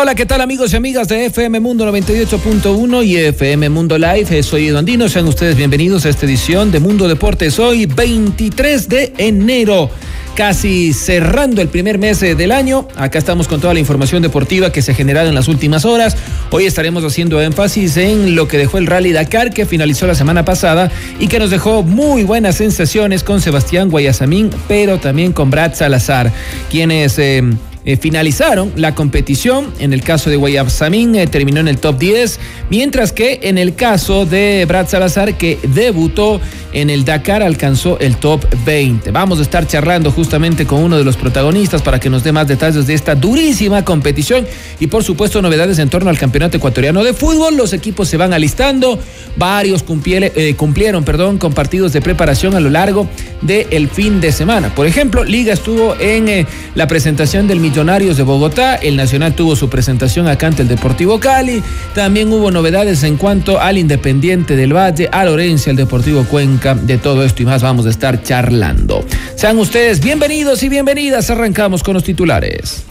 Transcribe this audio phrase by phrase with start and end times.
[0.00, 4.26] Hola, ¿qué tal amigos y amigas de FM Mundo 98.1 y FM Mundo Live?
[4.30, 7.58] Eh, Soy Edu Andino, sean ustedes bienvenidos a esta edición de Mundo Deportes.
[7.58, 9.90] Hoy 23 de enero,
[10.36, 12.86] casi cerrando el primer mes eh, del año.
[12.94, 16.16] Acá estamos con toda la información deportiva que se ha generado en las últimas horas.
[16.52, 20.44] Hoy estaremos haciendo énfasis en lo que dejó el Rally Dakar que finalizó la semana
[20.44, 25.74] pasada y que nos dejó muy buenas sensaciones con Sebastián Guayasamín, pero también con Brad
[25.74, 26.32] Salazar,
[26.70, 27.18] quienes...
[27.18, 27.42] Eh,
[27.84, 29.72] eh, finalizaron la competición.
[29.78, 33.74] En el caso de Guayasamín eh, terminó en el top 10, mientras que en el
[33.74, 36.40] caso de Brad Salazar, que debutó
[36.72, 39.10] en el Dakar, alcanzó el top 20.
[39.10, 42.46] Vamos a estar charlando justamente con uno de los protagonistas para que nos dé más
[42.46, 44.46] detalles de esta durísima competición
[44.78, 47.56] y por supuesto novedades en torno al Campeonato Ecuatoriano de Fútbol.
[47.56, 48.98] Los equipos se van alistando,
[49.36, 53.08] varios eh, cumplieron perdón, con partidos de preparación a lo largo
[53.42, 54.74] del fin de semana.
[54.74, 59.70] Por ejemplo, Liga estuvo en eh, la presentación del De Bogotá, el Nacional tuvo su
[59.70, 61.62] presentación acá ante el Deportivo Cali,
[61.94, 66.98] también hubo novedades en cuanto al Independiente del Valle, a Lorencia, el Deportivo Cuenca, de
[66.98, 69.04] todo esto y más vamos a estar charlando.
[69.36, 72.82] Sean ustedes bienvenidos y bienvenidas, arrancamos con los titulares.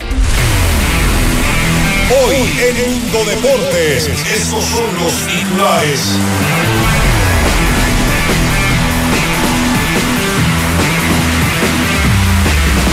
[2.10, 6.00] Hoy en Mundo Deportes, estos son los titulares.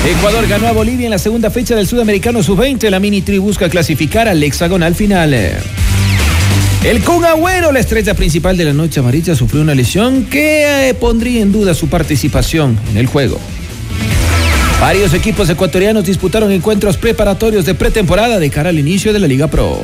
[0.06, 2.90] Ecuador ganó a Bolivia en la segunda fecha del Sudamericano Sub-20.
[2.90, 5.32] La Mini Tri busca clasificar al hexagonal final.
[6.84, 10.94] El Kun Agüero, la estrella principal de la noche amarilla, sufrió una lesión que eh,
[10.94, 13.40] pondría en duda su participación en el juego.
[14.78, 19.46] Varios equipos ecuatorianos disputaron encuentros preparatorios de pretemporada de cara al inicio de la Liga
[19.46, 19.80] Pro.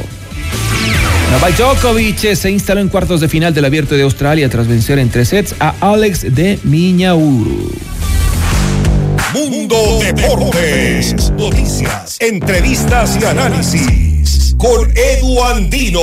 [1.33, 5.09] Novak Djokovic se instaló en cuartos de final del Abierto de Australia tras vencer en
[5.09, 7.71] tres sets a Alex de Miñauru.
[9.33, 11.31] Mundo Deportes.
[11.31, 14.57] Noticias, entrevistas y análisis.
[14.59, 16.01] Con Edu Andino.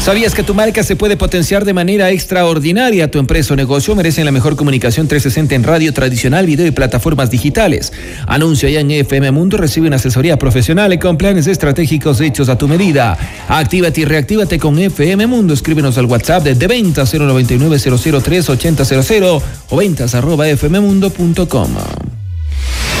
[0.00, 3.10] ¿Sabías que tu marca se puede potenciar de manera extraordinaria?
[3.10, 7.30] Tu empresa o negocio merecen la mejor comunicación 360 en radio tradicional, video y plataformas
[7.30, 7.92] digitales.
[8.26, 12.56] Anuncia ya en FM Mundo, recibe una asesoría profesional y con planes estratégicos hechos a
[12.56, 13.18] tu medida.
[13.48, 15.52] Actívate y reactívate con FM Mundo.
[15.52, 19.24] Escríbenos al WhatsApp de, de ventas 099 003 8000
[19.68, 22.17] o ventas arroba fmmundo.com.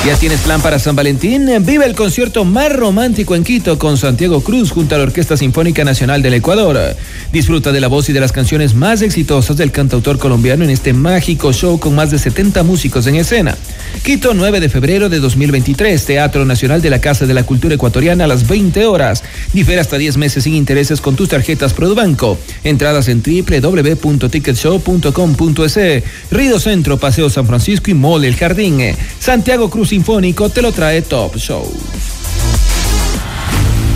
[0.08, 1.50] ¿Ya tienes plan para San Valentín?
[1.66, 5.84] Vive el concierto más romántico en Quito con Santiago Cruz junto a la Orquesta Sinfónica
[5.84, 6.96] Nacional del Ecuador.
[7.30, 10.94] Disfruta de la voz y de las canciones más exitosas del cantautor colombiano en este
[10.94, 13.54] mágico show con más de 70 músicos en escena.
[14.02, 18.24] Quito, 9 de febrero de 2023, Teatro Nacional de la Casa de la Cultura Ecuatoriana
[18.24, 19.22] a las 20 horas.
[19.52, 22.38] Difere hasta 10 meses sin intereses con tus tarjetas Produbanco.
[22.64, 26.02] Entradas en www.ticketshow.com.es.
[26.30, 28.80] Río Centro, Paseo San Francisco y Mole El Jardín.
[29.18, 31.68] Santiago Cruz Sinfónico te lo trae Top Show.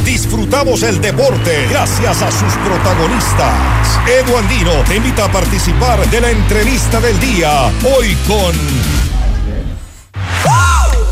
[0.04, 4.00] Disfrutamos el deporte gracias a sus protagonistas.
[4.08, 7.70] Edu Andino te invita a participar de la entrevista del día.
[7.96, 8.52] Hoy con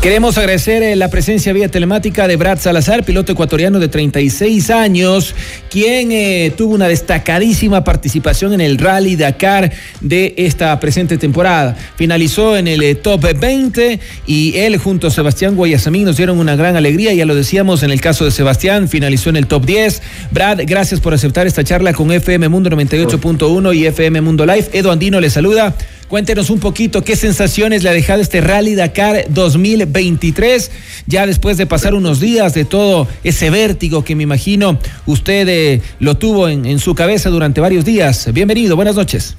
[0.01, 5.35] Queremos agradecer eh, la presencia vía telemática de Brad Salazar, piloto ecuatoriano de 36 años,
[5.69, 11.77] quien eh, tuvo una destacadísima participación en el Rally Dakar de esta presente temporada.
[11.97, 16.55] Finalizó en el eh, top 20 y él junto a Sebastián Guayasamín nos dieron una
[16.55, 20.01] gran alegría, ya lo decíamos en el caso de Sebastián, finalizó en el top 10.
[20.31, 24.67] Brad, gracias por aceptar esta charla con FM Mundo 98.1 y FM Mundo Live.
[24.73, 25.75] Edo Andino le saluda.
[26.11, 30.69] Cuéntenos un poquito qué sensaciones le ha dejado este Rally Dakar 2023,
[31.07, 35.81] ya después de pasar unos días de todo ese vértigo que me imagino usted eh,
[35.99, 38.29] lo tuvo en, en su cabeza durante varios días.
[38.33, 39.37] Bienvenido, buenas noches.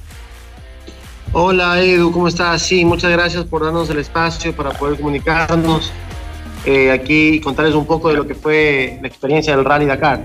[1.31, 2.63] Hola Edu, ¿cómo estás?
[2.63, 5.91] Sí, muchas gracias por darnos el espacio para poder comunicarnos
[6.65, 10.23] eh, aquí y contarles un poco de lo que fue la experiencia del Rally Dakar.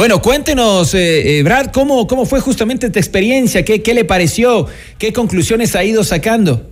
[0.00, 3.66] Bueno, cuéntenos, eh, eh, Brad, ¿cómo, ¿cómo fue justamente esta experiencia?
[3.66, 4.66] ¿Qué, ¿Qué le pareció?
[4.96, 6.70] ¿Qué conclusiones ha ido sacando?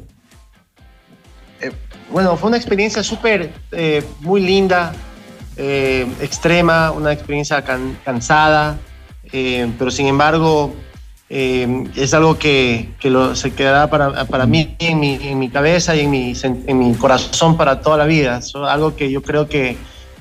[1.61, 1.71] Eh,
[2.11, 3.53] bueno, fue una experiencia súper,
[4.21, 4.95] muy linda,
[5.59, 7.63] extrema, una experiencia
[8.03, 8.79] cansada,
[9.31, 10.75] pero sin embargo
[11.29, 15.95] es algo que, que lo, se quedará para, para mí en mi, en mi, cabeza
[15.95, 18.41] y en mi, en mi corazón para toda la vida.
[18.55, 19.77] Algo que yo creo que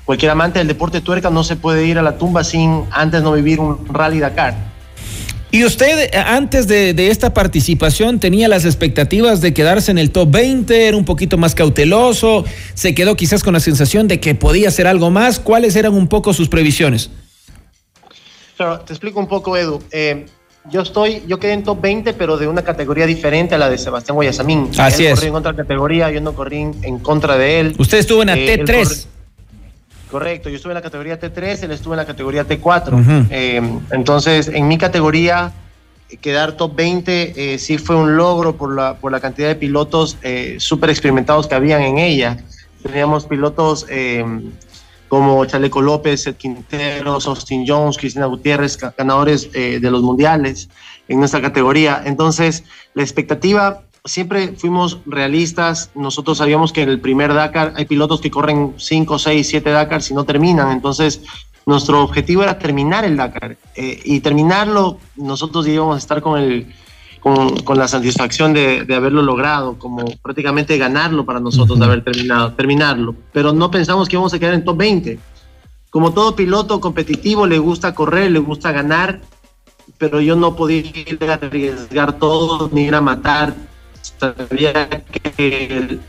[0.07, 3.33] cualquier amante del deporte tuerca no se puede ir a la tumba sin antes no
[3.33, 4.55] vivir un rally Dakar.
[5.51, 10.87] ¿Y usted antes de, esta participación tenía las expectativas de quedarse en el top 20?
[10.87, 12.45] ¿Era un poquito más cauteloso?
[12.73, 15.39] ¿Se quedó quizás con la sensación de que podía hacer algo más?
[15.39, 17.09] ¿Cuáles eran un poco sus previsiones?
[18.55, 19.81] Claro, te explico un poco, Edu.
[19.91, 20.25] Eh,
[20.69, 23.77] yo estoy, yo quedé en top 20, pero de una categoría diferente a la de
[23.77, 24.69] Sebastián Guayasamín.
[24.77, 25.19] Así él es.
[25.19, 27.75] Corrí en otra categoría, yo no corrí en contra de él.
[27.77, 29.07] Usted estuvo en la eh, T3.
[30.09, 33.27] Correcto, yo estuve en la categoría T3, él estuvo en la categoría T4.
[33.29, 33.61] Eh,
[33.91, 35.51] entonces, en mi categoría,
[36.21, 40.17] quedar top 20 eh, sí fue un logro por la, por la cantidad de pilotos
[40.21, 42.37] eh, súper experimentados que habían en ella.
[42.81, 43.85] Teníamos pilotos
[45.09, 50.69] como Chaleco López, Ed Quinteros, Austin Jones, Cristina Gutiérrez, ganadores de los mundiales
[51.09, 52.03] en nuestra categoría.
[52.05, 52.63] Entonces,
[52.93, 55.91] la expectativa siempre fuimos realistas.
[55.95, 60.01] Nosotros sabíamos que en el primer Dakar hay pilotos que corren 5, 6, 7 Dakar
[60.01, 60.71] si no terminan.
[60.71, 61.21] Entonces,
[61.65, 63.57] nuestro objetivo era terminar el Dakar.
[63.75, 66.73] Eh, y terminarlo, nosotros íbamos a estar con, el,
[67.21, 73.15] con, la satisfacción de, haberlo logrado, como prácticamente ganarlo para nosotros, de haber terminado, terminarlo.
[73.33, 75.19] Pero no pensamos que íbamos a quedar en top 20.
[75.89, 79.21] Como todo piloto competitivo, le gusta correr, le gusta ganar,
[79.97, 83.55] pero yo no podía ir a arriesgar todo ni ir a matar
[84.19, 84.89] sabía
[85.37, 85.99] que el,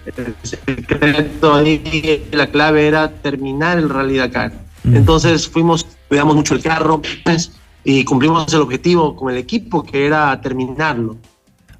[0.42, 4.52] secreto ahí, la clave era terminar el Rally Dakar.
[4.84, 4.96] Mm.
[4.96, 7.52] Entonces fuimos, cuidamos mucho el carro pues,
[7.84, 11.16] y cumplimos el objetivo con el equipo que era terminarlo.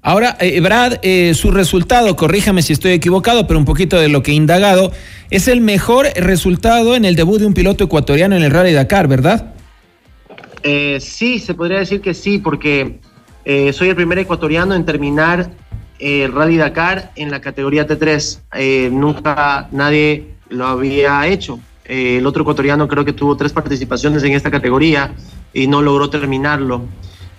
[0.00, 4.22] Ahora, eh, Brad, eh, su resultado, corríjame si estoy equivocado, pero un poquito de lo
[4.22, 4.92] que he indagado,
[5.30, 9.08] es el mejor resultado en el debut de un piloto ecuatoriano en el Rally Dakar,
[9.08, 9.54] ¿verdad?
[10.62, 13.00] Eh, sí, se podría decir que sí, porque
[13.72, 15.50] soy el primer ecuatoriano en terminar
[15.98, 18.38] el Rally Dakar en la categoría T3.
[18.54, 21.60] Eh, nunca nadie lo había hecho.
[21.84, 25.12] Eh, el otro ecuatoriano creo que tuvo tres participaciones en esta categoría
[25.52, 26.82] y no logró terminarlo,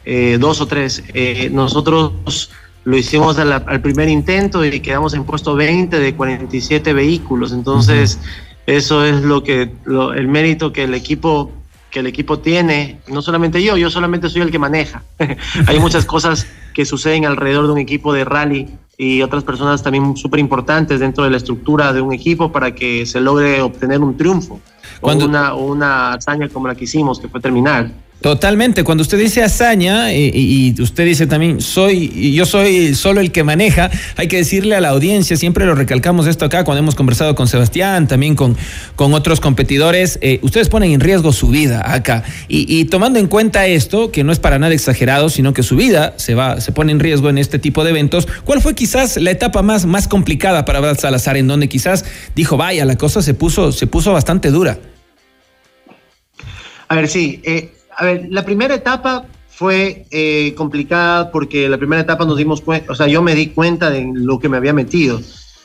[0.06, 1.03] eh, dos o tres.
[1.51, 2.51] nosotros
[2.83, 7.51] lo hicimos al, primer intento y quedamos en puesto 20 de 47 vehículos.
[7.51, 8.19] Entonces,
[8.65, 9.71] eso es lo que
[10.15, 11.51] el mérito que el equipo
[11.89, 15.03] que el equipo tiene, no solamente yo, yo solamente soy el que maneja.
[15.67, 18.68] Hay muchas cosas que suceden alrededor de un equipo de rally
[18.98, 23.06] y otras personas también súper importantes dentro de la estructura de un equipo para que
[23.06, 24.60] se logre obtener un triunfo
[25.01, 27.89] o, una, o una hazaña como la que hicimos, que fue terminar.
[28.21, 28.83] Totalmente.
[28.83, 33.89] Cuando usted dice hazaña y, usted dice también soy, yo soy solo el que maneja,
[34.18, 37.48] hay que decirle a la audiencia, siempre lo recalcamos esto acá cuando hemos conversado con
[37.48, 38.57] Sebastián, también con,
[38.98, 42.24] con otros competidores, eh, ustedes ponen en riesgo su vida acá.
[42.50, 46.13] Y, tomando en cuenta esto, que no es para nada exagerado, sino que su vida
[46.18, 49.31] se va, se pone en riesgo en este tipo de eventos, ¿cuál fue quizás la
[49.31, 52.04] etapa más, más complicada para Brad Salazar, en donde quizás
[52.36, 54.77] dijo, vaya, la cosa se puso, se puso bastante dura?
[56.89, 57.42] A ver, sí.
[57.45, 62.61] Eh, a ver, la primera etapa fue eh, complicada porque la primera etapa nos dimos
[62.61, 65.19] cuenta, o sea, yo me di cuenta de lo que me había metido.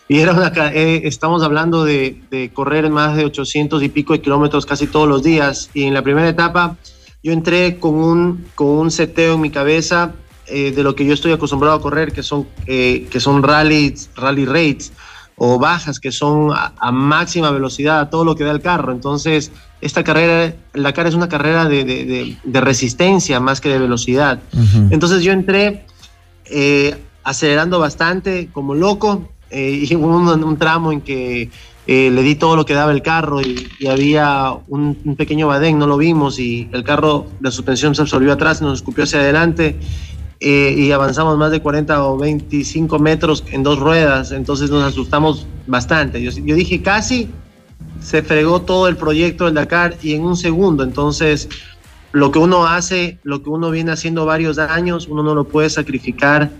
[0.09, 4.67] Y era una, eh, estamos hablando de, correr más de 800 y pico de kilómetros
[4.67, 5.71] casi todos los días.
[5.75, 6.77] Y en la primera etapa
[7.23, 10.13] yo entré con un, con un seteo en mi cabeza
[10.49, 14.45] eh, de lo que yo estoy acostumbrado a correr, que son, que son rallies, rally
[14.45, 14.93] rates
[15.37, 18.93] o bajas que son a, máxima velocidad, a todo lo que da el carro.
[18.93, 19.51] Entonces,
[19.81, 24.41] esta carrera, la carrera es una carrera de, resistencia más que de velocidad.
[24.91, 25.85] Entonces yo entré
[26.47, 31.51] eh, acelerando bastante como loco eh, y hubo un, tramo en que
[31.87, 35.79] eh, le di todo lo que daba el carro y, había un, un, pequeño badén,
[35.79, 39.79] no lo vimos y el carro, la suspensión se absorbió atrás, nos escupió hacia adelante
[40.47, 45.47] eh, y avanzamos más de 40 o 25 metros en dos ruedas, entonces nos asustamos
[45.67, 46.21] bastante.
[46.21, 47.31] Yo, dije casi
[48.03, 51.49] se fregó todo el proyecto del Dakar y en un segundo, entonces
[52.13, 55.71] lo que uno hace, lo que uno viene haciendo varios años, uno no lo puede
[55.71, 56.51] sacrificar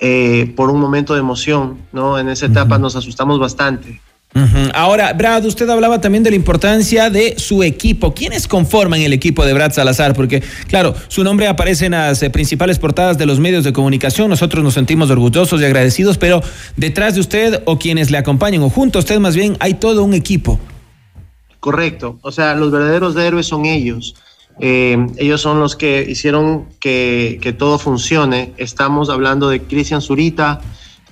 [0.00, 2.18] eh, por un momento de emoción, ¿no?
[2.18, 4.00] En esa etapa nos asustamos bastante.
[4.74, 8.14] Ahora, Brad, usted hablaba también de la importancia de su equipo.
[8.14, 10.14] ¿Quiénes conforman el equipo de Brad Salazar?
[10.14, 14.30] Porque, claro, su nombre aparece en las eh, principales portadas de los medios de comunicación.
[14.30, 16.42] Nosotros nos sentimos orgullosos y agradecidos, pero
[16.76, 20.02] detrás de usted o quienes le acompañan o junto a usted más bien hay todo
[20.02, 20.58] un equipo.
[21.60, 22.18] Correcto.
[22.22, 24.14] O sea, los verdaderos héroes son ellos.
[24.60, 28.52] Eh, ellos son los que hicieron que, que, todo funcione.
[28.56, 30.60] Estamos hablando de Cristian Zurita,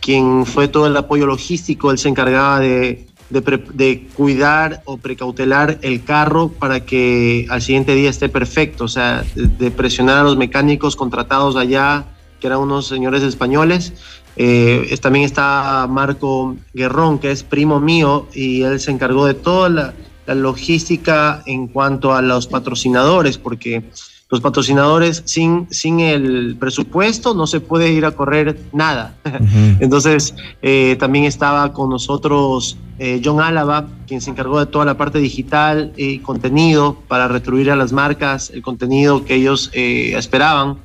[0.00, 3.40] quien fue todo el apoyo logístico, él se encargaba de, de,
[3.74, 9.24] de, cuidar o precautelar el carro para que al siguiente día esté perfecto, o sea,
[9.34, 12.04] de, presionar a los mecánicos contratados allá,
[12.40, 13.92] que eran unos señores españoles.
[14.36, 19.68] Eh, también está Marco Guerrón, que es primo mío, y él se encargó de toda
[19.68, 19.94] la
[20.34, 23.84] logística en cuanto a los patrocinadores, porque
[24.30, 29.14] los patrocinadores sin, sin el presupuesto no se puede ir a correr nada.
[29.24, 29.76] Uh -huh.
[29.80, 34.96] Entonces, eh, también estaba con nosotros eh, John Álava, quien se encargó de toda la
[34.96, 40.76] parte digital y contenido para retribuir a las marcas el contenido que ellos eh, esperaban.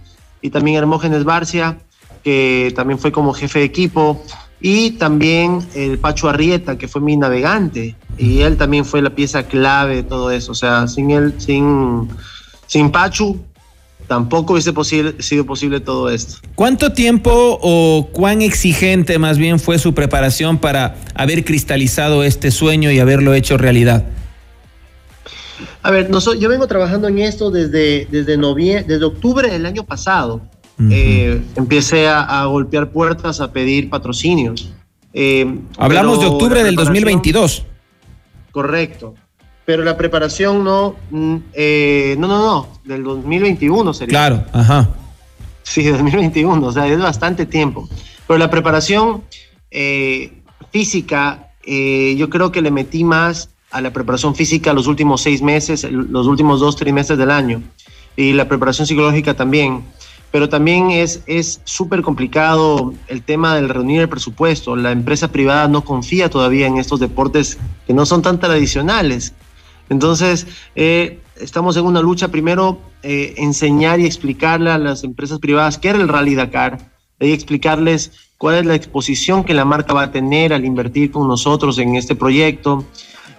[0.42, 1.78] Y también Hermógenes Barcia,
[2.24, 4.24] que también fue como jefe de equipo.
[4.62, 7.96] Y también el Pacho Arrieta, que fue mi navegante.
[8.18, 10.54] Y él también fue la pieza clave de todo eso.
[10.54, 12.08] O sea, sin él, sin
[12.68, 13.40] sin Pachu,
[14.08, 16.38] tampoco hubiese posible, sido posible todo esto.
[16.56, 22.92] ¿Cuánto tiempo o cuán exigente más bien fue su preparación para haber cristalizado este sueño
[22.92, 24.06] y haberlo hecho realidad?
[25.82, 29.66] A ver, no soy, yo vengo trabajando en esto desde, desde, noviembre, desde octubre del
[29.66, 30.42] año pasado.
[30.78, 30.90] Uh -huh.
[30.92, 34.74] eh, empecé a, a, golpear puertas, a pedir patrocinios.
[35.14, 37.64] Eh, Hablamos de octubre del 2022.
[38.52, 39.16] Correcto
[39.66, 40.96] pero la preparación no,
[41.54, 44.12] eh, no, no, no, del 2021 sería.
[44.12, 44.90] Claro, ajá.
[45.64, 47.90] Sí, 2021, o sea, es bastante tiempo.
[48.28, 49.24] Pero la preparación
[49.72, 50.42] eh,
[50.72, 55.42] física, eh, yo creo que le metí más a la preparación física los últimos seis
[55.42, 57.62] meses, los últimos dos trimestres del año,
[58.16, 59.84] y la preparación psicológica también.
[60.32, 64.76] Pero también es súper complicado el tema del reunir el presupuesto.
[64.76, 67.58] La empresa privada no confía todavía en estos deportes
[67.88, 69.34] que no son tan tradicionales.
[69.90, 75.78] Entonces, eh, estamos en una lucha, primero, eh, enseñar y explicarle a las empresas privadas
[75.78, 80.04] qué era el Rally Dakar, y explicarles cuál es la exposición que la marca va
[80.04, 82.86] a tener al invertir con nosotros en este proyecto,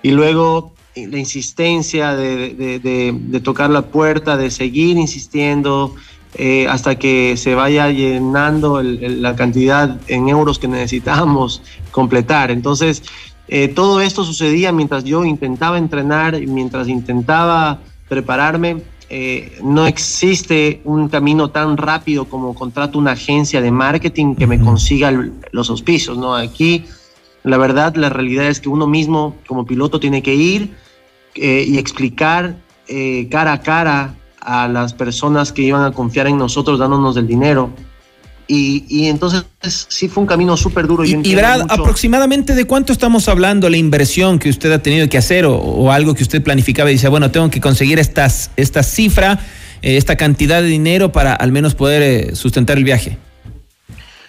[0.03, 5.95] y luego la insistencia de, tocar la puerta, de seguir insistiendo,
[6.38, 12.50] eh, hasta que se vaya llenando el, la cantidad en euros que necesitamos completar.
[12.50, 13.03] Entonces,
[13.49, 18.83] eh, todo esto sucedía mientras yo intentaba entrenar, mientras intentaba prepararme.
[19.09, 24.61] Eh, no existe un camino tan rápido como contrato una agencia de marketing que me
[24.61, 25.12] consiga
[25.53, 26.19] los auspicios.
[26.19, 26.35] ¿no?
[26.35, 26.85] Aquí,
[27.45, 30.75] la verdad, la realidad es que uno mismo como piloto tiene que ir
[31.35, 32.57] eh, y explicar
[33.31, 37.71] cara a cara a las personas que iban a confiar en nosotros dándonos el dinero
[38.49, 39.45] y, y, entonces
[39.88, 41.05] sí fue un camino súper duro.
[41.05, 41.75] Y, y Brad, mucho...
[41.75, 45.91] aproximadamente de cuánto estamos hablando la inversión que usted ha tenido que hacer o, o
[45.91, 49.41] algo que usted planificaba y dice, bueno, tengo que conseguir estas, esta cifra,
[49.83, 53.19] eh, esta cantidad de dinero para al menos poder eh, sustentar el viaje.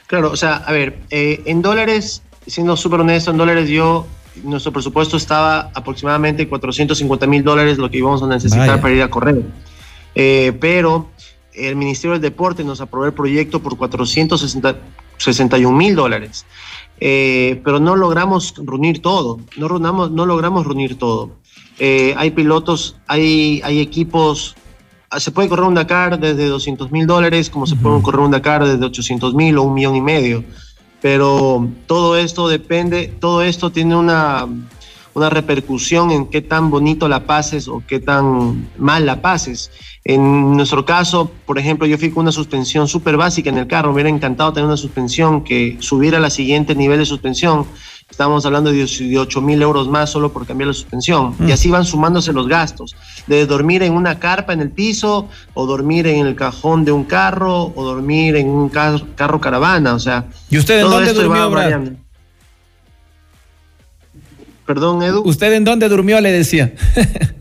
[0.07, 4.07] Claro, o sea, a ver, eh, en dólares, siendo súper honesto, en dólares yo,
[4.43, 8.81] nuestro presupuesto estaba aproximadamente 450 mil dólares, lo que íbamos a necesitar Vaya.
[8.81, 9.41] para ir a correr.
[10.13, 11.09] Pero
[11.57, 16.45] el Ministerio del Deporte nos aprobó el proyecto por 461 mil dólares,
[16.99, 21.31] eh, pero no logramos reunir todo, no, reunamos, no logramos reunir todo.
[21.79, 24.55] Eh, hay pilotos, hay, hay equipos,
[25.17, 28.65] se puede correr un Dakar desde 200 mil dólares, como se puede correr un Dakar
[28.65, 30.43] desde 800 mil o un millón y medio,
[31.01, 34.47] pero todo esto depende, todo esto tiene una,
[35.17, 39.71] una repercusión en qué tan bonito la pases o qué tan mal la pases.
[40.03, 43.89] En nuestro caso, por ejemplo, yo fui con una suspensión súper básica en el carro,
[43.89, 47.65] me hubiera encantado tener una suspensión que subiera a la siguiente nivel de suspensión.
[48.09, 51.35] Estábamos hablando de 18 mil euros más solo por cambiar la suspensión.
[51.39, 51.49] Mm.
[51.49, 52.95] Y así van sumándose los gastos.
[53.25, 57.03] De dormir en una carpa en el piso, o dormir en el cajón de un
[57.03, 59.95] carro, o dormir en un carro, carro caravana.
[59.95, 61.81] O sea, ¿y usted en dónde durmió, Brad?
[64.67, 65.21] Perdón, Edu.
[65.21, 66.21] ¿Usted en dónde durmió?
[66.21, 66.73] Le decía.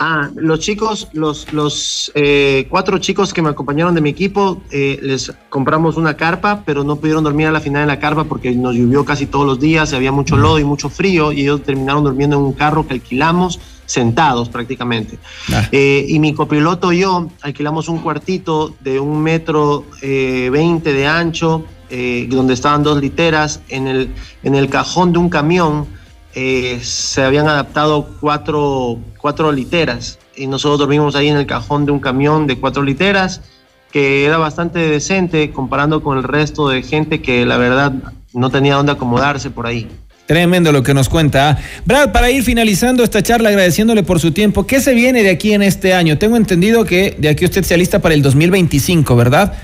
[0.00, 4.96] Ah, los chicos, los, los eh, cuatro chicos que me acompañaron de mi equipo, eh,
[5.02, 8.52] les compramos una carpa, pero no pudieron dormir a la final de la carpa porque
[8.52, 12.04] nos llovió casi todos los días, había mucho lodo y mucho frío, y ellos terminaron
[12.04, 15.18] durmiendo en un carro que alquilamos sentados prácticamente.
[15.52, 15.66] Ah.
[15.72, 21.08] Eh, y mi copiloto y yo alquilamos un cuartito de un metro eh, veinte de
[21.08, 24.14] ancho, eh, donde estaban dos literas, en el,
[24.44, 25.86] en el cajón de un camión
[26.40, 31.90] eh, se habían adaptado cuatro, cuatro literas y nosotros dormimos ahí en el cajón de
[31.90, 33.40] un camión de cuatro literas
[33.90, 37.92] que era bastante decente comparando con el resto de gente que la verdad
[38.34, 39.88] no tenía dónde acomodarse por ahí.
[40.26, 41.58] Tremendo lo que nos cuenta.
[41.84, 45.54] Brad, para ir finalizando esta charla, agradeciéndole por su tiempo, ¿qué se viene de aquí
[45.54, 46.18] en este año?
[46.18, 49.54] Tengo entendido que de aquí usted se alista para el 2025, ¿verdad?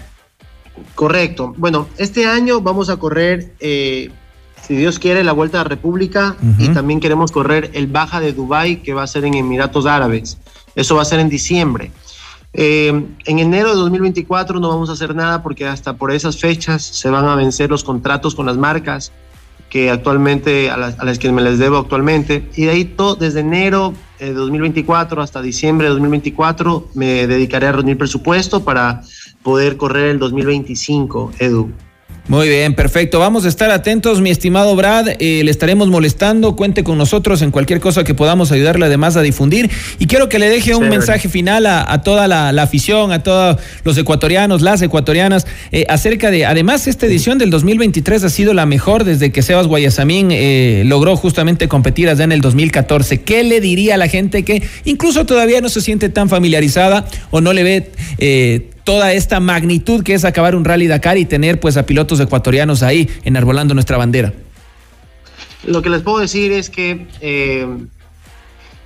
[0.97, 1.55] Correcto.
[1.57, 4.11] Bueno, este año vamos a correr, eh,
[4.67, 8.33] si Dios quiere, la Vuelta a la República y también queremos correr el Baja de
[8.33, 10.39] Dubái, que va a ser en Emiratos Árabes.
[10.75, 11.91] Eso va a ser en diciembre.
[12.53, 16.83] Eh, en enero de 2024 no vamos a hacer nada porque hasta por esas fechas
[16.83, 19.13] se van a vencer los contratos con las marcas
[19.69, 22.49] que actualmente, a las, que me les debo actualmente.
[22.55, 27.73] Y de ahí todo, desde enero de 2024 hasta diciembre de 2024 me dedicaré a
[27.73, 29.03] reunir presupuesto para
[29.43, 31.73] poder correr el 2025, Edu.
[32.27, 33.19] Muy bien, perfecto.
[33.19, 35.09] Vamos a estar atentos, mi estimado Brad.
[35.19, 36.57] Eh, le estaremos molestando.
[36.57, 39.71] Cuente con nosotros en cualquier cosa que podamos ayudarle además a difundir.
[39.99, 43.99] Y quiero que le deje un mensaje final a, toda la, afición, a todos los
[43.99, 49.05] ecuatorianos, las ecuatorianas, eh, acerca de, además, esta edición del 2023 ha sido la mejor
[49.05, 53.21] desde que Sebas Guayasamín eh, logró justamente competir allá en el 2014.
[53.21, 57.43] ¿Qué le diría a la gente que incluso todavía no se siente tan familiarizada o
[57.43, 61.77] no le ve toda esta magnitud que es acabar un rally Dakar y tener pues
[61.77, 64.33] a pilotos ecuatorianos ahí enarbolando nuestra bandera?
[65.65, 67.67] Lo que les puedo decir es que, eh,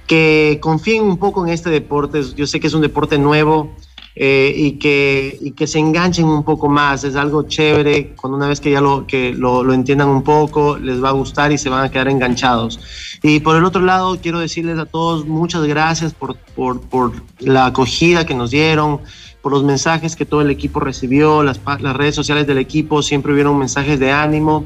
[0.07, 2.23] que confíen un poco en este deporte.
[2.37, 3.75] Yo sé que es un deporte nuevo
[4.21, 7.05] eh, y, que, y que se enganchen un poco más.
[7.05, 8.17] Es algo chévere.
[8.17, 11.13] Cuando una vez que ya lo, que lo, lo entiendan un poco, les va a
[11.13, 12.81] gustar y se van a quedar enganchados.
[13.23, 17.67] Y por el otro lado, quiero decirles a todos muchas gracias por, por, por la
[17.67, 19.01] acogida que nos dieron
[19.41, 23.33] por los mensajes que todo el equipo recibió, las, las redes sociales del equipo siempre
[23.33, 24.65] hubieron mensajes de ánimo.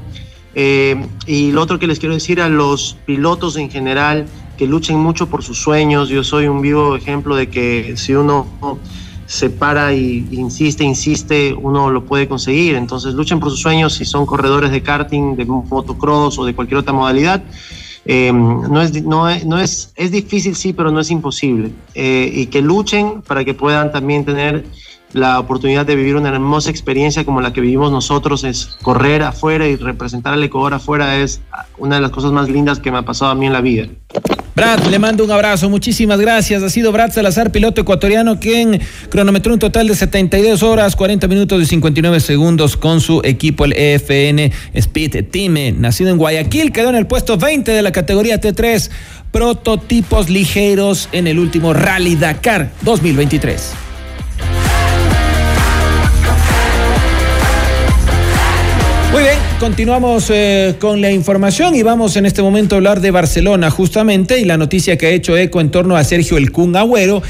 [0.54, 4.98] Eh, y lo otro que les quiero decir a los pilotos en general, que luchen
[4.98, 6.08] mucho por sus sueños.
[6.08, 8.46] Yo soy un vivo ejemplo de que si uno
[9.32, 12.74] se para y insiste, insiste, uno lo puede conseguir.
[12.74, 16.80] Entonces luchen por sus sueños si son corredores de karting, de motocross o de cualquier
[16.80, 17.42] otra modalidad.
[18.04, 21.70] Eh, no, es, no, es, es difícil, sí, pero no es imposible.
[21.94, 24.66] Eh, y que luchen para que puedan también tener
[25.14, 29.66] la oportunidad de vivir una hermosa experiencia como la que vivimos nosotros, es correr afuera
[29.66, 31.40] y representar al Ecuador afuera, es
[31.78, 33.88] una de las cosas más lindas que me ha pasado a mí en la vida.
[34.54, 36.62] Brad, le mando un abrazo, muchísimas gracias.
[36.62, 41.62] Ha sido Brad Salazar, piloto ecuatoriano, quien cronometró un total de 72 horas, 40 minutos
[41.62, 45.80] y 59 segundos con su equipo, el EFN Speed Team.
[45.80, 48.90] Nacido en Guayaquil, quedó en el puesto 20 de la categoría T3,
[49.30, 53.91] prototipos ligeros en el último Rally Dakar 2023.
[59.12, 63.10] Muy bien, continuamos eh, con la información y vamos en este momento a hablar de
[63.10, 66.74] Barcelona justamente y la noticia que ha hecho eco en torno a Sergio El Kun
[66.76, 67.22] Agüero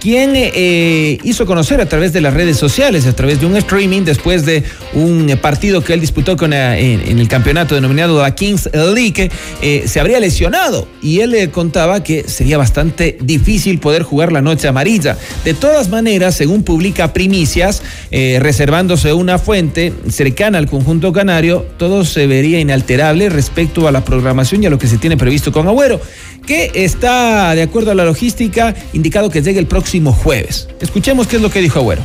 [0.00, 4.02] quien eh, hizo conocer a través de las redes sociales, a través de un streaming,
[4.02, 8.70] después de un partido que él disputó con, eh, en, el campeonato denominado la Kings
[8.72, 9.30] League,
[9.62, 14.40] eh, se habría lesionado y él le contaba que sería bastante difícil poder jugar la
[14.40, 15.16] noche amarilla.
[15.44, 22.26] De todas maneras, según publica Primicias, reservándose una fuente cercana al conjunto canario, todo se
[22.26, 26.00] vería inalterable respecto a la programación y a lo que se tiene previsto con Agüero
[26.46, 30.68] que está, de acuerdo a la logística, indicado que llegue el próximo jueves.
[30.80, 32.02] Escuchemos qué es lo que dijo Agüero.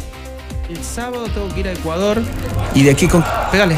[0.69, 2.21] El sábado tengo que ir a Ecuador.
[2.74, 3.24] Y de aquí con.
[3.52, 3.78] Pégale.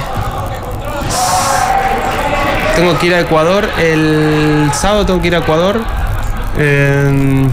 [2.75, 3.69] Tengo que ir a Ecuador.
[3.79, 5.81] El sábado tengo que ir a Ecuador.
[6.57, 7.47] Eh,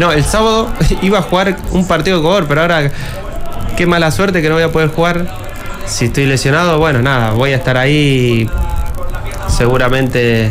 [0.00, 0.70] no, el sábado
[1.02, 2.90] iba a jugar un partido de Ecuador, pero ahora
[3.76, 5.26] qué mala suerte que no voy a poder jugar.
[5.86, 8.48] Si estoy lesionado, bueno, nada, voy a estar ahí
[9.48, 10.50] seguramente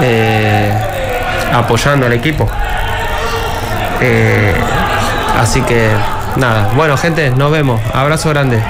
[0.00, 0.72] eh,
[1.52, 2.48] apoyando al equipo.
[4.00, 4.54] Eh,
[5.38, 5.90] así que
[6.36, 7.80] nada, bueno gente, nos vemos.
[7.92, 8.62] Abrazo grande.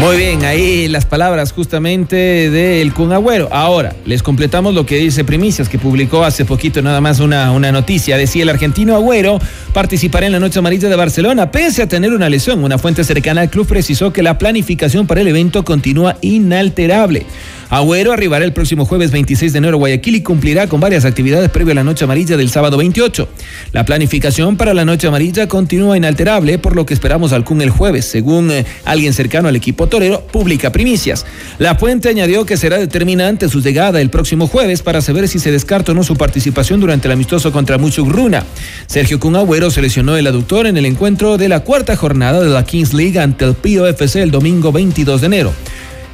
[0.00, 3.50] Muy bien, ahí las palabras justamente del Kun Agüero.
[3.52, 7.70] Ahora, les completamos lo que dice Primicias, que publicó hace poquito nada más una, una
[7.70, 8.16] noticia.
[8.16, 9.38] Decía el argentino Agüero
[9.74, 12.64] participará en la Noche Amarilla de Barcelona, pese a tener una lesión.
[12.64, 17.26] Una fuente cercana al club precisó que la planificación para el evento continúa inalterable.
[17.70, 21.50] Agüero arribará el próximo jueves 26 de enero a Guayaquil y cumplirá con varias actividades
[21.50, 23.28] previo a la Noche Amarilla del sábado 28.
[23.72, 27.70] La planificación para la Noche Amarilla continúa inalterable, por lo que esperamos al CUN el
[27.70, 31.24] jueves, según eh, alguien cercano al equipo torero, publica primicias.
[31.58, 35.52] La fuente añadió que será determinante su llegada el próximo jueves para saber si se
[35.52, 38.44] descarta o no su participación durante el amistoso contra Runa.
[38.88, 42.64] Sergio Kun Agüero seleccionó el aductor en el encuentro de la cuarta jornada de la
[42.64, 45.52] Kings League ante el POFC el domingo 22 de enero.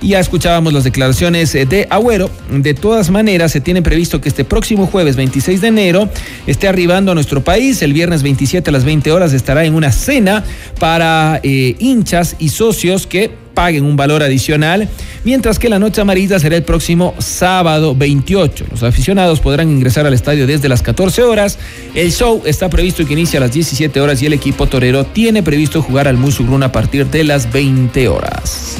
[0.03, 2.31] Ya escuchábamos las declaraciones eh, de Agüero.
[2.51, 6.09] De todas maneras, se tiene previsto que este próximo jueves 26 de enero
[6.47, 7.81] esté arribando a nuestro país.
[7.83, 10.45] El viernes 27 a las 20 horas estará en una cena
[10.79, 14.87] para eh, hinchas y socios que paguen un valor adicional
[15.25, 18.67] mientras que la noche amarilla será el próximo sábado 28.
[18.71, 21.59] Los aficionados podrán ingresar al estadio desde las 14 horas.
[21.95, 25.43] El show está previsto que inicie a las 17 horas y el equipo torero tiene
[25.43, 28.77] previsto jugar al Musugrun a partir de las 20 horas.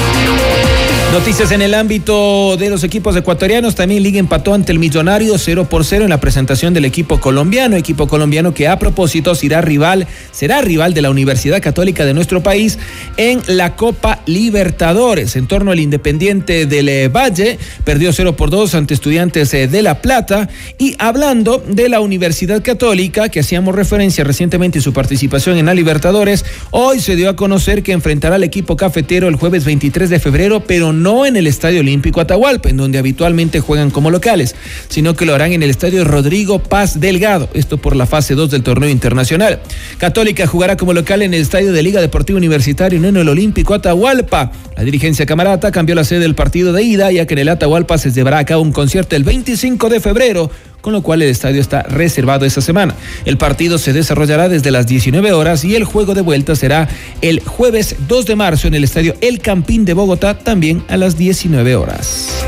[0.00, 0.67] Thank
[1.12, 3.74] Noticias en el ámbito de los equipos ecuatorianos.
[3.74, 7.76] También Liga empató ante el Millonario 0 por 0 en la presentación del equipo colombiano.
[7.76, 12.42] Equipo colombiano que a propósito será rival, será rival de la Universidad Católica de nuestro
[12.42, 12.78] país
[13.16, 15.34] en la Copa Libertadores.
[15.36, 19.80] En torno al Independiente del eh, Valle, perdió 0 por 2 ante Estudiantes eh, de
[19.80, 20.50] La Plata.
[20.76, 25.74] Y hablando de la Universidad Católica, que hacíamos referencia recientemente en su participación en la
[25.74, 30.20] Libertadores, hoy se dio a conocer que enfrentará al equipo cafetero el jueves 23 de
[30.20, 34.56] febrero, pero no en el Estadio Olímpico Atahualpa, en donde habitualmente juegan como locales,
[34.88, 38.50] sino que lo harán en el Estadio Rodrigo Paz Delgado, esto por la fase 2
[38.50, 39.60] del torneo internacional.
[39.98, 43.74] Católica jugará como local en el Estadio de Liga Deportiva Universitaria no en el Olímpico
[43.74, 44.50] Atahualpa.
[44.76, 47.96] La dirigencia camarata cambió la sede del partido de ida, ya que en el Atahualpa
[47.96, 51.60] se llevará a cabo un concierto el 25 de febrero con lo cual el estadio
[51.60, 52.94] está reservado esa semana.
[53.24, 56.88] El partido se desarrollará desde las 19 horas y el juego de vuelta será
[57.20, 61.16] el jueves 2 de marzo en el estadio El Campín de Bogotá, también a las
[61.16, 62.44] 19 horas.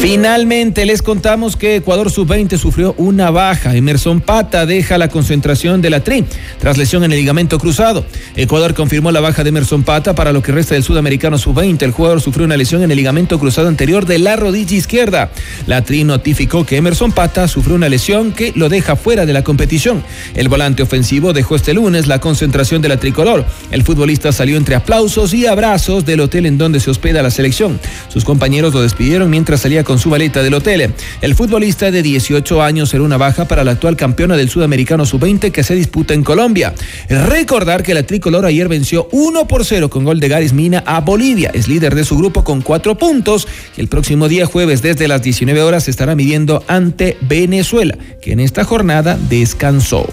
[0.00, 3.74] Finalmente les contamos que Ecuador Sub-20 sufrió una baja.
[3.74, 6.24] Emerson Pata deja la concentración de la TRI
[6.60, 8.06] tras lesión en el ligamento cruzado.
[8.36, 11.82] Ecuador confirmó la baja de Emerson Pata para lo que resta del sudamericano Sub-20.
[11.82, 15.30] El jugador sufrió una lesión en el ligamento cruzado anterior de la rodilla izquierda.
[15.66, 19.42] La TRI notificó que Emerson Pata sufrió una lesión que lo deja fuera de la
[19.42, 20.04] competición.
[20.34, 23.44] El volante ofensivo dejó este lunes la concentración de la tricolor.
[23.72, 27.80] El futbolista salió entre aplausos y abrazos del hotel en donde se hospeda la selección.
[28.08, 30.92] Sus compañeros lo despidieron mientras salía con su maleta del hotel.
[31.22, 35.50] El futbolista de 18 años será una baja para la actual campeona del Sudamericano Sub-20
[35.50, 36.74] que se disputa en Colombia.
[37.08, 41.00] Recordar que la tricolor ayer venció 1 por 0 con gol de Garis Mina a
[41.00, 41.50] Bolivia.
[41.54, 43.48] Es líder de su grupo con cuatro puntos.
[43.78, 48.40] El próximo día jueves desde las 19 horas se estará midiendo ante Venezuela, que en
[48.40, 50.06] esta jornada descansó.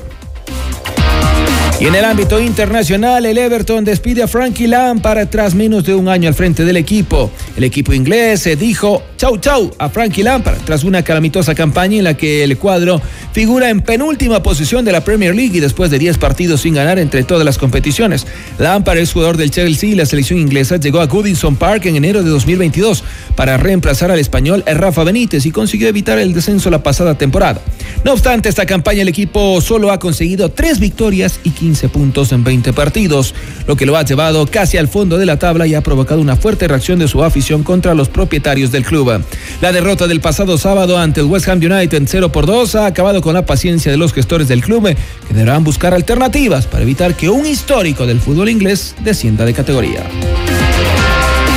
[1.77, 6.07] Y en el ámbito internacional, el Everton despide a Frankie Lampard tras menos de un
[6.07, 7.29] año al frente del equipo.
[7.57, 12.05] El equipo inglés se dijo chau chau a Frankie Lampard tras una calamitosa campaña en
[12.05, 13.01] la que el cuadro
[13.33, 16.97] figura en penúltima posición de la Premier League y después de 10 partidos sin ganar
[16.97, 18.25] entre todas las competiciones.
[18.57, 22.23] Lampard es jugador del Chelsea y la selección inglesa llegó a Goodison Park en enero
[22.23, 23.03] de 2022
[23.35, 27.59] para reemplazar al español Rafa Benítez y consiguió evitar el descenso la pasada temporada.
[28.03, 32.43] No obstante, esta campaña el equipo solo ha conseguido tres victorias y 15 puntos en
[32.43, 33.33] 20 partidos,
[33.67, 36.35] lo que lo ha llevado casi al fondo de la tabla y ha provocado una
[36.35, 39.23] fuerte reacción de su afición contra los propietarios del club.
[39.61, 43.21] La derrota del pasado sábado ante el West Ham United 0 por 2 ha acabado
[43.21, 44.95] con la paciencia de los gestores del club,
[45.27, 50.03] que deberán buscar alternativas para evitar que un histórico del fútbol inglés descienda de categoría.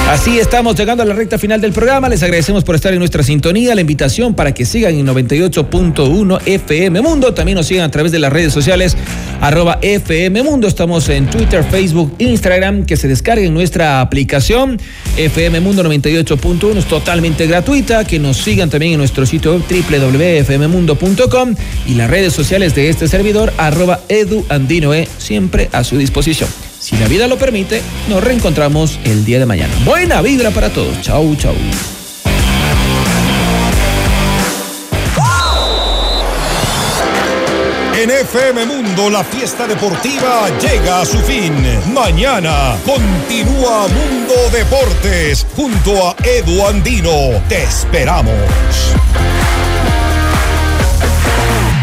[0.08, 2.08] Así estamos llegando a la recta final del programa.
[2.08, 3.74] Les agradecemos por estar en nuestra sintonía.
[3.74, 7.34] La invitación para que sigan en 98.1 FM Mundo.
[7.34, 8.96] También nos sigan a través de las redes sociales
[9.42, 10.66] arroba FM Mundo.
[10.66, 12.86] Estamos en Twitter, Facebook, Instagram.
[12.86, 14.80] Que se descarguen nuestra aplicación
[15.18, 16.78] FM Mundo 98.1.
[16.78, 18.06] Es totalmente gratuita.
[18.06, 21.54] Que nos sigan también en nuestro sitio web www.fmmundo.com
[21.86, 25.06] y las redes sociales de este servidor arroba eduandinoe.
[25.18, 26.67] Siempre a su disposición.
[26.78, 29.74] Si la vida lo permite, nos reencontramos el día de mañana.
[29.84, 31.00] Buena vibra para todos.
[31.00, 31.54] Chau, chau.
[38.00, 41.52] En FM Mundo la fiesta deportiva llega a su fin.
[41.92, 47.42] Mañana continúa Mundo Deportes junto a Edu Andino.
[47.48, 48.87] Te esperamos.